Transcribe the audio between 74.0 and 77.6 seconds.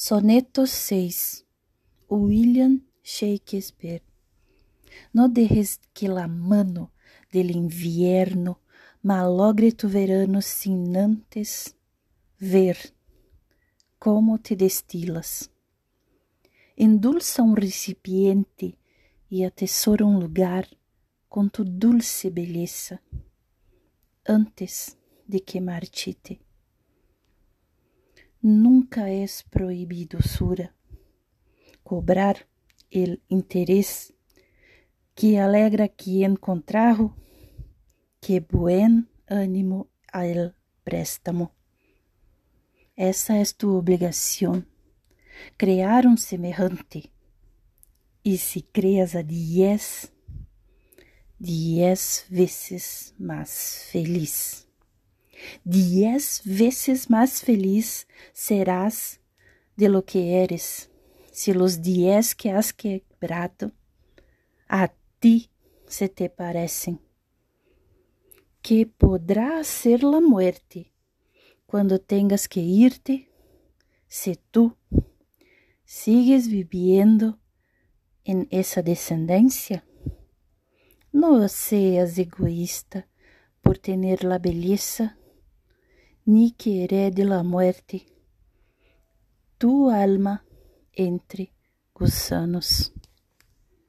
si tú sigues viviendo